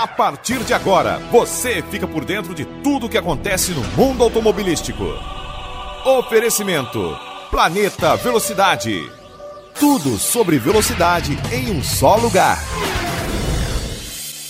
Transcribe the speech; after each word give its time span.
A 0.00 0.08
partir 0.08 0.60
de 0.60 0.72
agora, 0.72 1.18
você 1.30 1.82
fica 1.82 2.06
por 2.06 2.24
dentro 2.24 2.54
de 2.54 2.64
tudo 2.64 3.04
o 3.04 3.08
que 3.10 3.18
acontece 3.18 3.72
no 3.72 3.82
mundo 3.88 4.24
automobilístico. 4.24 5.04
Oferecimento: 6.06 7.14
Planeta 7.50 8.16
Velocidade. 8.16 8.98
Tudo 9.78 10.16
sobre 10.16 10.58
velocidade 10.58 11.38
em 11.52 11.70
um 11.70 11.82
só 11.82 12.16
lugar. 12.16 12.56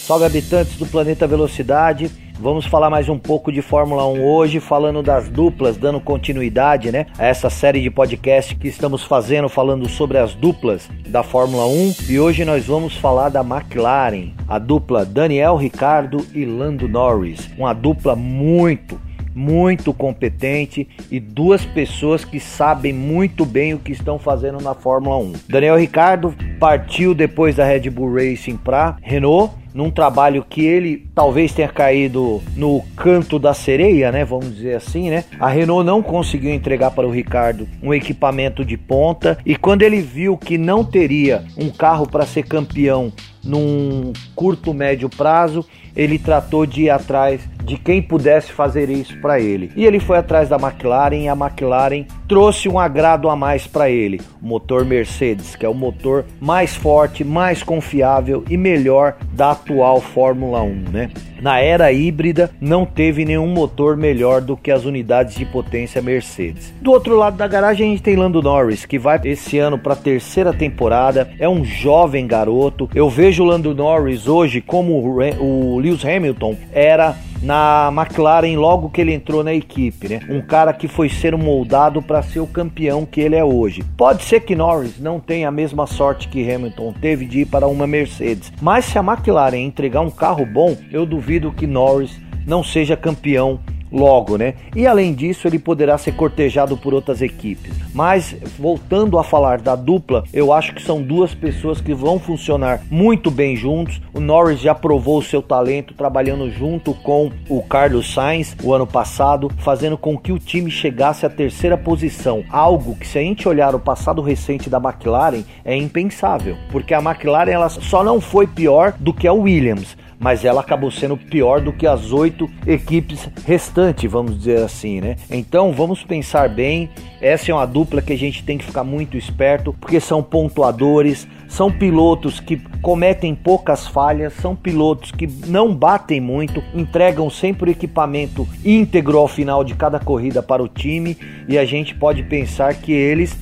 Salve 0.06 0.24
habitantes 0.24 0.76
do 0.76 0.86
Planeta 0.86 1.26
Velocidade. 1.26 2.12
Vamos 2.42 2.64
falar 2.64 2.88
mais 2.88 3.06
um 3.06 3.18
pouco 3.18 3.52
de 3.52 3.60
Fórmula 3.60 4.06
1 4.08 4.24
hoje, 4.24 4.60
falando 4.60 5.02
das 5.02 5.28
duplas, 5.28 5.76
dando 5.76 6.00
continuidade, 6.00 6.90
né, 6.90 7.04
a 7.18 7.26
essa 7.26 7.50
série 7.50 7.82
de 7.82 7.90
podcast 7.90 8.54
que 8.54 8.66
estamos 8.66 9.04
fazendo, 9.04 9.46
falando 9.46 9.86
sobre 9.90 10.16
as 10.16 10.34
duplas 10.34 10.88
da 11.06 11.22
Fórmula 11.22 11.66
1. 11.66 11.96
E 12.08 12.18
hoje 12.18 12.42
nós 12.46 12.64
vamos 12.64 12.96
falar 12.96 13.28
da 13.28 13.42
McLaren, 13.42 14.30
a 14.48 14.58
dupla 14.58 15.04
Daniel 15.04 15.56
Ricardo 15.56 16.26
e 16.34 16.46
Lando 16.46 16.88
Norris, 16.88 17.50
uma 17.58 17.74
dupla 17.74 18.16
muito 18.16 18.98
muito 19.32 19.94
competente 19.94 20.88
e 21.08 21.20
duas 21.20 21.64
pessoas 21.64 22.24
que 22.24 22.40
sabem 22.40 22.92
muito 22.92 23.44
bem 23.44 23.74
o 23.74 23.78
que 23.78 23.92
estão 23.92 24.18
fazendo 24.18 24.60
na 24.60 24.74
Fórmula 24.74 25.18
1. 25.18 25.32
Daniel 25.48 25.76
Ricardo 25.76 26.34
partiu 26.58 27.14
depois 27.14 27.54
da 27.54 27.64
Red 27.64 27.88
Bull 27.90 28.12
Racing 28.12 28.56
para 28.56 28.96
Renault 29.00 29.59
num 29.74 29.90
trabalho 29.90 30.44
que 30.48 30.64
ele 30.64 31.08
talvez 31.14 31.52
tenha 31.52 31.68
caído 31.68 32.42
no 32.56 32.82
canto 32.96 33.38
da 33.38 33.54
sereia, 33.54 34.10
né? 34.10 34.24
Vamos 34.24 34.54
dizer 34.54 34.76
assim, 34.76 35.10
né? 35.10 35.24
A 35.38 35.48
Renault 35.48 35.84
não 35.84 36.02
conseguiu 36.02 36.52
entregar 36.52 36.90
para 36.90 37.06
o 37.06 37.10
Ricardo 37.10 37.68
um 37.82 37.92
equipamento 37.94 38.64
de 38.64 38.76
ponta 38.76 39.38
e 39.44 39.56
quando 39.56 39.82
ele 39.82 40.00
viu 40.00 40.36
que 40.36 40.58
não 40.58 40.84
teria 40.84 41.44
um 41.56 41.70
carro 41.70 42.06
para 42.06 42.26
ser 42.26 42.44
campeão 42.44 43.12
num 43.42 44.12
curto 44.34 44.74
médio 44.74 45.08
prazo, 45.08 45.64
ele 45.96 46.18
tratou 46.18 46.66
de 46.66 46.82
ir 46.82 46.90
atrás 46.90 47.40
de 47.64 47.76
quem 47.76 48.02
pudesse 48.02 48.52
fazer 48.52 48.88
isso 48.90 49.18
para 49.20 49.40
ele. 49.40 49.70
E 49.76 49.84
ele 49.84 50.00
foi 50.00 50.18
atrás 50.18 50.48
da 50.48 50.56
McLaren 50.56 51.16
e 51.16 51.28
a 51.28 51.32
McLaren 51.32 52.04
trouxe 52.30 52.68
um 52.68 52.78
agrado 52.78 53.28
a 53.28 53.34
mais 53.34 53.66
para 53.66 53.90
ele, 53.90 54.20
o 54.40 54.46
motor 54.46 54.84
Mercedes, 54.84 55.56
que 55.56 55.66
é 55.66 55.68
o 55.68 55.74
motor 55.74 56.24
mais 56.40 56.76
forte, 56.76 57.24
mais 57.24 57.64
confiável 57.64 58.44
e 58.48 58.56
melhor 58.56 59.16
da 59.32 59.50
atual 59.50 60.00
Fórmula 60.00 60.62
1, 60.62 60.84
né? 60.92 61.10
Na 61.42 61.58
era 61.58 61.90
híbrida 61.90 62.48
não 62.60 62.86
teve 62.86 63.24
nenhum 63.24 63.48
motor 63.48 63.96
melhor 63.96 64.40
do 64.40 64.56
que 64.56 64.70
as 64.70 64.84
unidades 64.84 65.34
de 65.34 65.44
potência 65.44 66.00
Mercedes. 66.00 66.72
Do 66.80 66.92
outro 66.92 67.16
lado 67.16 67.36
da 67.36 67.48
garagem 67.48 67.88
a 67.88 67.90
gente 67.90 68.02
tem 68.02 68.14
Lando 68.14 68.40
Norris, 68.40 68.86
que 68.86 68.98
vai 68.98 69.20
esse 69.24 69.58
ano 69.58 69.76
para 69.76 69.94
a 69.94 69.96
terceira 69.96 70.52
temporada, 70.52 71.28
é 71.36 71.48
um 71.48 71.64
jovem 71.64 72.28
garoto. 72.28 72.88
Eu 72.94 73.10
vejo 73.10 73.42
o 73.42 73.46
Lando 73.46 73.74
Norris 73.74 74.28
hoje 74.28 74.60
como 74.60 75.02
o 75.02 75.78
Lewis 75.80 76.04
Hamilton 76.04 76.56
era 76.72 77.16
na 77.42 77.90
McLaren 77.90 78.54
logo 78.58 78.90
que 78.90 79.00
ele 79.00 79.14
entrou 79.14 79.42
na 79.42 79.54
equipe, 79.54 80.08
né? 80.08 80.20
Um 80.28 80.42
cara 80.42 80.74
que 80.74 80.86
foi 80.86 81.08
ser 81.08 81.34
moldado 81.36 82.02
para 82.02 82.19
ser 82.22 82.40
o 82.40 82.46
campeão 82.46 83.06
que 83.06 83.20
ele 83.20 83.36
é 83.36 83.44
hoje. 83.44 83.82
Pode 83.96 84.22
ser 84.24 84.40
que 84.40 84.54
Norris 84.54 84.98
não 84.98 85.20
tenha 85.20 85.48
a 85.48 85.52
mesma 85.52 85.86
sorte 85.86 86.28
que 86.28 86.50
Hamilton 86.50 86.94
teve 87.00 87.26
de 87.26 87.40
ir 87.40 87.46
para 87.46 87.68
uma 87.68 87.86
Mercedes, 87.86 88.52
mas 88.60 88.84
se 88.84 88.98
a 88.98 89.02
McLaren 89.02 89.58
entregar 89.58 90.00
um 90.00 90.10
carro 90.10 90.44
bom, 90.46 90.76
eu 90.90 91.06
duvido 91.06 91.52
que 91.52 91.66
Norris 91.66 92.18
não 92.46 92.64
seja 92.64 92.96
campeão 92.96 93.60
logo, 93.92 94.36
né? 94.36 94.54
E 94.74 94.86
além 94.86 95.12
disso, 95.14 95.46
ele 95.46 95.58
poderá 95.58 95.98
ser 95.98 96.12
cortejado 96.12 96.76
por 96.76 96.94
outras 96.94 97.20
equipes. 97.22 97.72
Mas 97.92 98.36
voltando 98.58 99.18
a 99.18 99.24
falar 99.24 99.60
da 99.60 99.74
dupla, 99.74 100.24
eu 100.32 100.52
acho 100.52 100.74
que 100.74 100.82
são 100.82 101.02
duas 101.02 101.34
pessoas 101.34 101.80
que 101.80 101.94
vão 101.94 102.18
funcionar 102.18 102.82
muito 102.90 103.30
bem 103.30 103.56
juntos. 103.56 104.00
O 104.12 104.20
Norris 104.20 104.60
já 104.60 104.74
provou 104.74 105.18
o 105.18 105.22
seu 105.22 105.42
talento 105.42 105.94
trabalhando 105.94 106.50
junto 106.50 106.94
com 106.94 107.30
o 107.48 107.62
Carlos 107.62 108.12
Sainz 108.12 108.56
o 108.62 108.72
ano 108.72 108.86
passado, 108.86 109.50
fazendo 109.58 109.96
com 109.96 110.16
que 110.16 110.32
o 110.32 110.38
time 110.38 110.70
chegasse 110.70 111.26
à 111.26 111.30
terceira 111.30 111.76
posição. 111.76 112.44
Algo 112.50 112.96
que 112.96 113.06
se 113.06 113.18
a 113.18 113.22
gente 113.22 113.48
olhar 113.48 113.74
o 113.74 113.80
passado 113.80 114.22
recente 114.22 114.70
da 114.70 114.78
McLaren 114.78 115.42
é 115.64 115.76
impensável, 115.76 116.56
porque 116.70 116.94
a 116.94 117.00
McLaren 117.00 117.50
ela 117.50 117.68
só 117.68 118.04
não 118.04 118.20
foi 118.20 118.46
pior 118.46 118.94
do 118.98 119.12
que 119.12 119.26
a 119.26 119.32
Williams 119.32 119.96
mas 120.20 120.44
ela 120.44 120.60
acabou 120.60 120.90
sendo 120.90 121.16
pior 121.16 121.62
do 121.62 121.72
que 121.72 121.86
as 121.86 122.12
oito 122.12 122.48
equipes 122.66 123.26
restantes, 123.46 124.08
vamos 124.10 124.36
dizer 124.36 124.58
assim, 124.58 125.00
né? 125.00 125.16
Então 125.30 125.72
vamos 125.72 126.04
pensar 126.04 126.46
bem. 126.50 126.90
Essa 127.22 127.50
é 127.50 127.54
uma 127.54 127.66
dupla 127.66 128.02
que 128.02 128.12
a 128.12 128.18
gente 128.18 128.44
tem 128.44 128.58
que 128.58 128.64
ficar 128.64 128.84
muito 128.84 129.16
esperto, 129.16 129.74
porque 129.80 129.98
são 129.98 130.22
pontuadores, 130.22 131.26
são 131.48 131.72
pilotos 131.72 132.38
que 132.38 132.58
cometem 132.82 133.34
poucas 133.34 133.88
falhas, 133.88 134.34
são 134.34 134.54
pilotos 134.54 135.10
que 135.10 135.26
não 135.46 135.74
batem 135.74 136.20
muito, 136.20 136.62
entregam 136.74 137.30
sempre 137.30 137.70
o 137.70 137.72
equipamento 137.72 138.46
íntegro 138.62 139.18
ao 139.18 139.26
final 139.26 139.64
de 139.64 139.74
cada 139.74 139.98
corrida 139.98 140.42
para 140.42 140.62
o 140.62 140.68
time 140.68 141.16
e 141.48 141.56
a 141.56 141.64
gente 141.64 141.94
pode 141.94 142.22
pensar 142.24 142.74
que 142.74 142.92
eles 142.92 143.36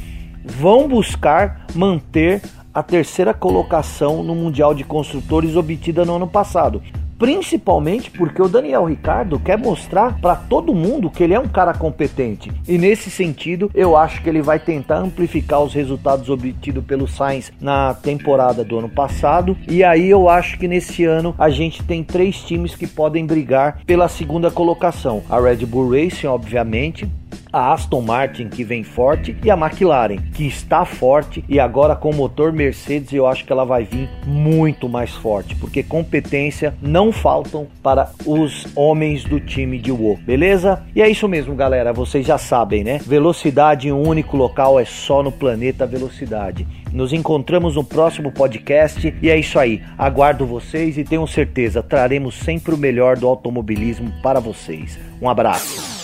vão 0.44 0.88
buscar 0.88 1.66
manter 1.74 2.40
a 2.78 2.82
terceira 2.84 3.34
colocação 3.34 4.22
no 4.22 4.36
Mundial 4.36 4.72
de 4.72 4.84
Construtores 4.84 5.56
obtida 5.56 6.04
no 6.04 6.14
ano 6.14 6.28
passado. 6.28 6.80
Principalmente 7.18 8.08
porque 8.08 8.40
o 8.40 8.48
Daniel 8.48 8.84
Ricardo 8.84 9.40
quer 9.40 9.58
mostrar 9.58 10.20
para 10.20 10.36
todo 10.36 10.72
mundo 10.72 11.10
que 11.10 11.24
ele 11.24 11.34
é 11.34 11.40
um 11.40 11.48
cara 11.48 11.74
competente. 11.74 12.52
E 12.68 12.78
nesse 12.78 13.10
sentido, 13.10 13.68
eu 13.74 13.96
acho 13.96 14.22
que 14.22 14.28
ele 14.28 14.40
vai 14.40 14.60
tentar 14.60 14.98
amplificar 14.98 15.60
os 15.60 15.74
resultados 15.74 16.30
obtidos 16.30 16.84
pelo 16.84 17.08
Sainz 17.08 17.50
na 17.60 17.94
temporada 17.94 18.62
do 18.62 18.78
ano 18.78 18.88
passado. 18.88 19.56
E 19.66 19.82
aí 19.82 20.08
eu 20.08 20.28
acho 20.28 20.56
que 20.56 20.68
nesse 20.68 21.04
ano 21.04 21.34
a 21.36 21.50
gente 21.50 21.82
tem 21.82 22.04
três 22.04 22.36
times 22.36 22.76
que 22.76 22.86
podem 22.86 23.26
brigar 23.26 23.80
pela 23.84 24.06
segunda 24.06 24.52
colocação: 24.52 25.24
a 25.28 25.40
Red 25.40 25.66
Bull 25.66 25.90
Racing, 25.90 26.28
obviamente, 26.28 27.10
a 27.53 27.72
Aston 27.72 28.00
Martin 28.00 28.48
que 28.48 28.64
vem 28.64 28.82
forte 28.82 29.36
e 29.42 29.50
a 29.50 29.56
McLaren 29.56 30.19
que 30.34 30.47
está 30.47 30.84
forte 30.84 31.44
e 31.48 31.59
agora 31.59 31.97
com 31.97 32.10
o 32.10 32.14
motor 32.14 32.53
Mercedes 32.53 33.12
eu 33.12 33.26
acho 33.26 33.44
que 33.44 33.53
ela 33.53 33.64
vai 33.64 33.84
vir 33.84 34.09
muito 34.26 34.88
mais 34.88 35.10
forte, 35.10 35.54
porque 35.56 35.82
competência 35.82 36.75
não 36.81 37.12
faltam 37.12 37.66
para 37.82 38.10
os 38.26 38.66
homens 38.76 39.25
do 39.25 39.41
time 39.41 39.78
de 39.78 39.92
WoW, 39.92 40.19
beleza? 40.19 40.82
E 40.94 41.03
é 41.03 41.08
isso 41.08 41.28
mesmo, 41.28 41.54
galera, 41.54 41.92
vocês 41.92 42.26
já 42.26 42.38
sabem, 42.38 42.84
né? 42.84 42.98
Velocidade 42.98 43.88
em 43.88 43.92
um 43.92 44.06
único 44.06 44.37
local 44.37 44.78
é 44.78 44.84
só 44.84 45.22
no 45.22 45.32
planeta 45.32 45.87
Velocidade. 45.87 46.66
Nos 46.92 47.12
encontramos 47.12 47.76
no 47.76 47.84
próximo 47.84 48.32
podcast 48.32 49.14
e 49.20 49.31
é 49.31 49.37
isso 49.37 49.58
aí. 49.58 49.82
Aguardo 49.97 50.47
vocês 50.47 50.97
e 50.97 51.04
tenho 51.04 51.26
certeza 51.26 51.82
traremos 51.82 52.34
sempre 52.37 52.75
o 52.75 52.78
melhor 52.78 53.16
do 53.16 53.26
automobilismo 53.26 54.12
para 54.22 54.41
vocês. 54.41 54.98
Um 55.20 55.28
abraço. 55.28 55.97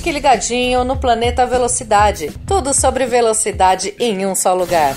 Fique 0.00 0.12
ligadinho 0.12 0.82
no 0.82 0.96
Planeta 0.96 1.44
Velocidade. 1.44 2.32
Tudo 2.46 2.72
sobre 2.72 3.04
velocidade 3.04 3.94
em 4.00 4.24
um 4.24 4.34
só 4.34 4.54
lugar. 4.54 4.96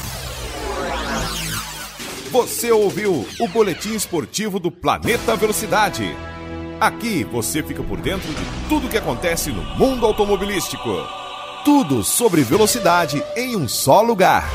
Você 2.32 2.72
ouviu 2.72 3.28
o 3.38 3.48
boletim 3.50 3.96
esportivo 3.96 4.62
do 4.62 4.72
Planeta 4.72 5.36
Velocidade. 5.36 6.16
Aqui 6.80 7.26
você 7.26 7.62
fica 7.62 7.84
por 7.84 8.00
dentro 8.00 8.30
de 8.30 8.46
tudo 8.70 8.88
que 8.88 8.98
acontece 8.98 9.50
no 9.52 9.62
mundo 9.76 10.06
automobilístico. 10.06 10.90
Tudo 11.66 12.02
sobre 12.02 12.42
velocidade 12.42 13.22
em 13.36 13.58
um 13.58 13.68
só 13.68 14.02
lugar. 14.02 14.50